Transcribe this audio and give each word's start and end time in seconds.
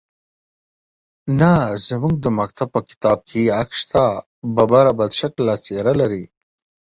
_نه، 1.39 1.53
زموږ 1.87 2.15
د 2.21 2.25
مکتب 2.39 2.67
په 2.75 2.81
کتاب 2.89 3.17
کې 3.27 3.39
يې 3.45 3.53
عکس 3.61 3.75
شته. 3.83 4.03
ببره، 4.55 4.91
بدشکله 4.99 5.53
څېره 5.65 5.93
لري. 6.01 6.23